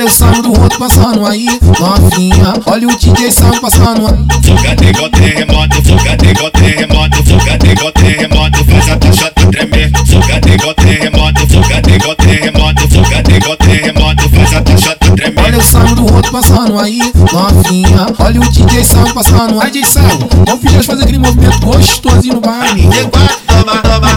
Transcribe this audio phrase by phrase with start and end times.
[0.00, 1.46] Olha o Sam do outro passando aí,
[1.78, 2.54] novinha.
[2.64, 4.26] Olha o DJ Sam passando aí.
[4.42, 9.92] Fuga igual terremoto, fuga igual terremoto, fuga igual terremoto, faz a taxota tremer.
[10.06, 15.44] Fuga igual terremoto, fuga igual terremoto, fuga igual terremoto, faz a taxota tremer.
[15.44, 18.06] Olha o Sam do outro passando aí, novinha.
[18.20, 20.18] Olha o DJ Sam passando aí, DJ Sam.
[20.46, 22.88] Vamos filhas fazer aquele movimento gostosinho no baile.
[22.88, 23.10] D4,
[23.46, 24.09] toma, toma,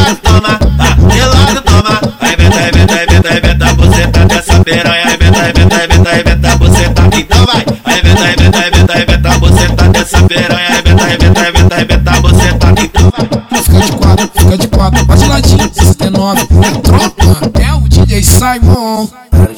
[0.00, 2.00] pelado toma, ah, tá pelado toma.
[2.20, 5.04] Vai inventar, inventar, inventar, você tá dessa piranha.
[5.04, 7.02] Vai inventar, inventar, inventar, inventar buceta.
[7.16, 10.68] Então vai, vai inventar, inventar, inventar, você tá dessa piranha.
[10.70, 12.74] Vai inventar, inventar, inventar, inventar buceta.
[12.82, 13.62] Então vai.
[13.62, 16.40] Fica de quatro, fica de quatro, bate ladinho, 69.
[16.40, 19.08] É tropa, é o DJ Simon.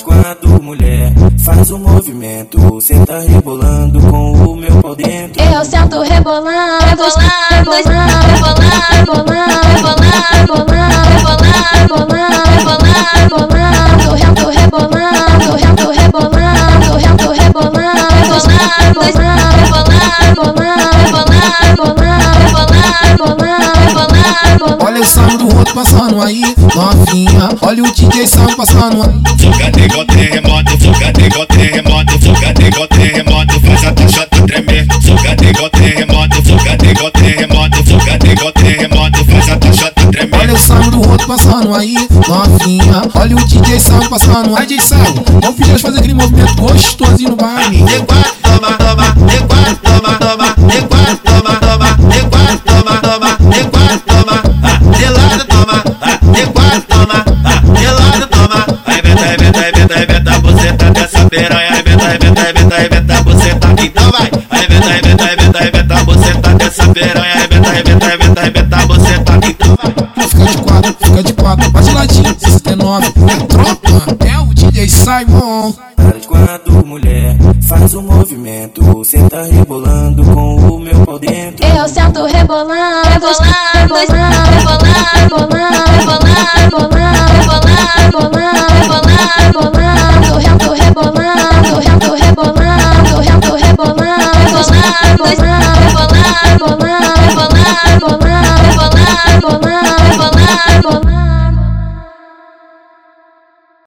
[0.04, 1.12] Quando mulher
[1.44, 5.42] faz um movimento, cê tá rebolando com o meu pau dentro.
[5.42, 7.20] Eu sento rebolando, rebolando,
[7.50, 7.92] rebolando,
[8.30, 8.62] rebolando,
[8.92, 9.68] rebolando.
[9.74, 10.21] rebolando.
[25.02, 26.42] O Sam do outro passando aí,
[26.76, 27.48] novinha.
[27.60, 29.22] Olha o DJ Sam passando aí.
[29.38, 34.86] Fuga igual terremoto, fuga igual terremoto, fuga igual terremoto, faz a taxota tremer.
[35.02, 40.40] Fuga igual terremoto, fuga igual terremoto, fuga igual terremoto, faz a taxota tremer.
[40.40, 41.96] Olha o Sam do outro passando aí,
[42.28, 43.02] novinha.
[43.14, 45.04] Olha o DJ Sam passando aí, DJ Sam.
[45.42, 47.84] Vamos filhas fazer aquele movimento gostosinho no baile.
[61.32, 66.52] piranha, arrebenta, arrebenta, arrebenta, arrebenta tá aqui, Então vai, arrebenta, arrebenta, arrebenta, arrebenta você tá
[66.52, 68.76] dessa piranha, arrebenta, arrebenta, arrebenta, arrebenta
[69.24, 70.28] tá aqui, Então vai.
[70.28, 75.72] Fica de quatro, fica de quatro, bate ladinho, 69, é tropa, é o DJ Simon.
[76.26, 81.64] Quando mulher faz o um movimento, você tá rebolando com o meu pau dentro.
[81.64, 84.84] É Eu sento rebolando, rebolando, rebolando, rebolando.
[85.16, 85.81] rebolando.
[95.00, 96.81] rebolando, rebolando.